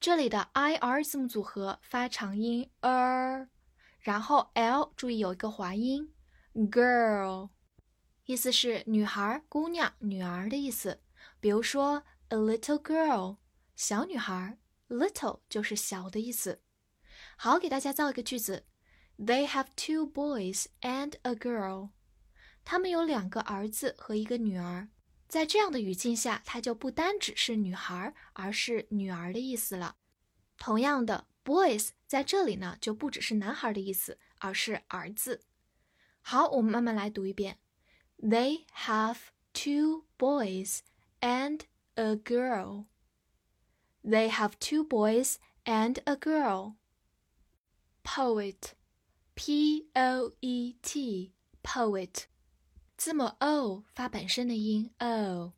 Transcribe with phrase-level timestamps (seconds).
[0.00, 3.48] 这里的 i r 字母组合发长音 er，
[3.98, 6.14] 然后 l 注意有一个滑音
[6.54, 7.50] girl，
[8.24, 11.02] 意思是女孩、姑娘、女儿的意思。
[11.40, 13.38] 比如说 a little girl，
[13.74, 14.58] 小女孩
[14.88, 16.62] ，little 就是小的意思。
[17.36, 18.66] 好，给大家造一个句子
[19.18, 21.90] ：They have two boys and a girl。
[22.64, 24.90] 他们有两个儿子和一个女儿。
[25.28, 29.96] 在这样的语境下，它就不单只是女孩，而是女儿的意思了。
[30.56, 35.42] 同样的，boys 在这里呢，就不只是男孩的意思，而是儿子。
[36.22, 37.58] 好，我们慢慢来读一遍
[38.18, 39.18] ：They have
[39.52, 40.80] two boys
[41.20, 41.60] and
[41.94, 42.86] a girl.
[44.02, 46.76] They have two boys and a girl.
[48.02, 48.72] Poet,
[49.34, 52.24] P-O-E-T, poet.
[52.98, 55.52] 字母 o 发本身的音 o，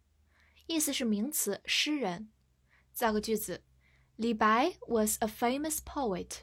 [0.67, 2.31] 意思是名词，诗人。
[2.95, 3.63] 造个句子：
[4.17, 6.39] 李白 was a famous poet。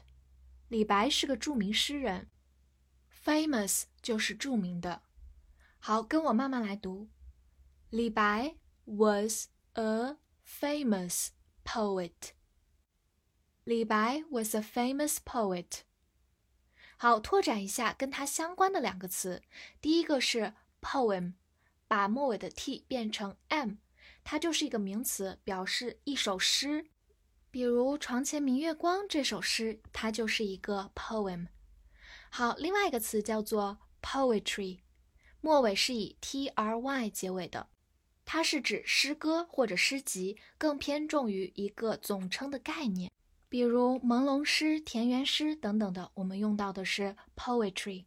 [0.68, 2.30] 李白是个著名诗人。
[3.24, 5.02] famous 就是著名的。
[5.80, 7.08] 好，跟我慢慢来读：
[7.90, 11.30] 李白 was a famous
[11.64, 12.12] poet。
[13.64, 15.82] 李白 was a famous poet。
[16.96, 19.40] 好，拓展一下跟它相关的两个词。
[19.80, 21.34] 第一个是 poem，
[21.86, 23.74] 把末尾的 t 变成 m，
[24.24, 26.86] 它就是一个名词，表示一首诗。
[27.52, 31.46] 比如《床前明月光》这首诗，它就是一个 poem。
[32.30, 34.80] 好，另外一个词叫做 poetry，
[35.40, 37.68] 末尾是以 t r y 结尾的，
[38.24, 43.12] 它是指诗歌或者诗集，更偏重于一个总称的概念。
[43.52, 48.06] 比如朦胧诗、田园诗等等的，我们用到的是 poetry。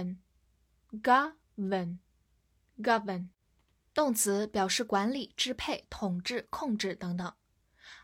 [0.93, 3.29] n，govern，govern，
[3.95, 7.33] 动词表示管理、支配、统治、控制等等。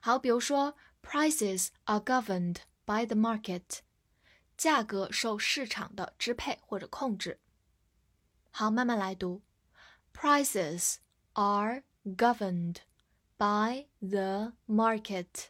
[0.00, 2.60] 好，比如说 prices are governed。
[2.87, 3.79] By the market，
[4.57, 7.39] 价格受市场的支配或者控制。
[8.51, 9.41] 好，慢慢来读。
[10.13, 10.95] Prices
[11.33, 12.77] are governed
[13.37, 15.47] by the market.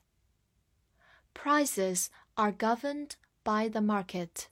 [1.33, 3.11] Prices are governed
[3.43, 4.45] by the market.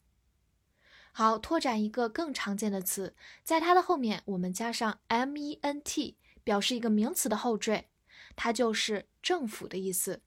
[1.14, 7.90] 好，拓展一个更常见的词，在它的后面我们加上 ment，表示一个名词的后缀，
[8.36, 10.24] 它就是政府的意思，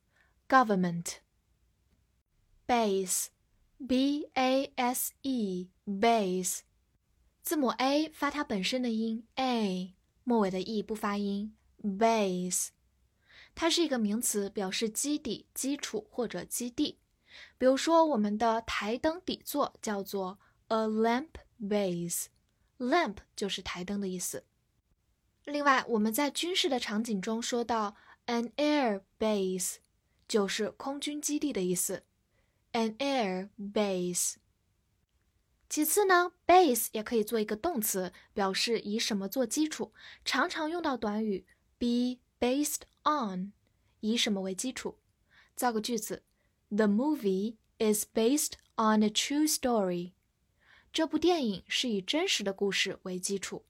[0.48, 1.16] government。
[2.69, 6.59] Base，b a s e，base，
[7.41, 11.55] 字母 a 发它本身的音 a，末尾的 e 不发音。
[11.81, 12.67] base，
[13.55, 16.99] 它是一个名词，表示基底、基础或者基地。
[17.57, 20.37] 比如说，我们的台灯底座叫做
[20.67, 24.45] a lamp base，lamp 就是台灯的意思。
[25.45, 27.95] 另外，我们在军事的场景中说到
[28.27, 29.77] an air base，
[30.27, 32.03] 就是空军基地的意思。
[32.72, 34.34] An air base。
[35.68, 39.92] 其次呢，base 也可以做一个动词，表示以什么做基础，
[40.24, 41.46] 常常用到短语
[41.78, 43.52] be based on，
[44.00, 44.98] 以什么为基础。
[45.56, 46.22] 造个句子：
[46.68, 50.12] The movie is based on a true story。
[50.92, 53.64] 这部电影是以真实的故事为基础。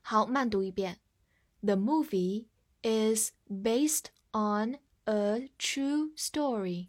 [0.00, 1.00] 好，慢读一遍：
[1.60, 2.46] The movie
[2.82, 6.88] is based on a true story。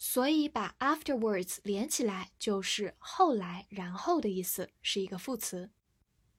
[0.00, 5.70] 所以把 afterwards 连起来就是后来、然后的意思，是一个副词。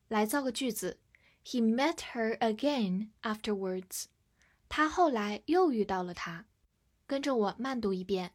[0.07, 0.99] 来造个句子：
[1.43, 4.05] He met her again afterwards。
[4.69, 6.45] 他后来又遇到了她。
[7.05, 8.33] 跟着我慢读一遍：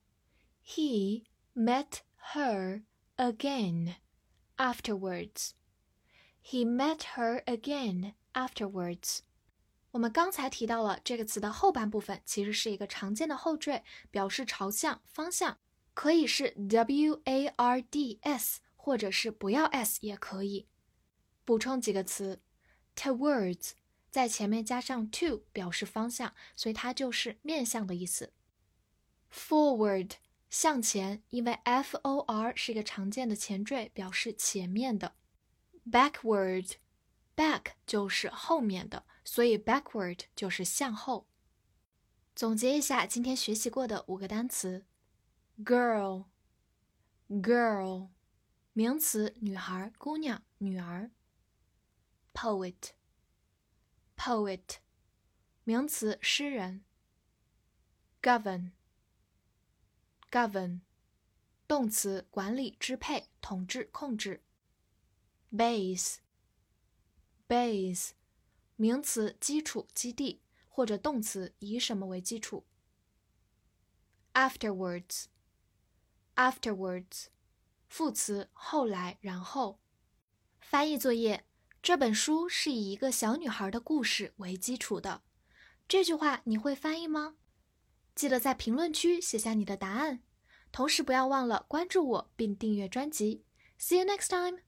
[0.65, 1.25] He
[1.55, 2.01] met
[2.33, 2.85] her
[3.17, 3.97] again
[4.57, 5.51] afterwards.
[6.43, 9.21] He met her again afterwards.
[9.98, 15.58] 我们刚才提到了这个词的后半部分其实是一个常见的后缀，表示朝向、方向，
[15.96, 20.68] 可以是 w a r d s，或者是不要 s 也可以。
[21.44, 22.44] 补充几个词
[22.96, 23.72] ：towards
[24.12, 28.32] 在前面加上 to 表示方向，所以它就是面向的意思。
[29.34, 30.12] forward
[30.52, 35.16] 向前，因为 f o r 是一个常见的前缀，表示前面的。
[35.90, 36.74] backward
[37.38, 39.06] back 就是后面的。
[39.24, 41.28] 所以 backward 就是向后。
[42.34, 44.86] 总结一下今天学习过的五个单词
[45.60, 46.24] ：girl，girl，
[48.74, 51.12] 名词，女孩、姑娘、女儿
[52.34, 54.78] ；poet，poet，
[55.64, 56.86] 名词，诗人
[58.22, 60.82] ；govern，govern，
[61.68, 64.44] 动词，管理、支配、统治、控制
[65.52, 66.18] ；base
[67.48, 68.10] Base，。
[68.76, 72.66] 名词基础、基地，或者动词以什么为基础
[74.34, 77.28] ？Afterwards，afterwards，
[77.88, 79.80] 副词后来、然后。
[80.60, 81.46] 翻译作业：
[81.82, 85.24] 这本书是以一个小女孩的故事为基础的。
[85.88, 87.38] 这句话你会翻译吗？
[88.14, 90.22] 记得在评论区写下你的答案。
[90.72, 93.46] 同时不要忘了关注我并订阅专辑。
[93.80, 94.60] See you next time.